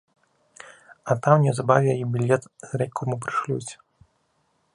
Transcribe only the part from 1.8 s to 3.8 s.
й білет з райкому прышлюць.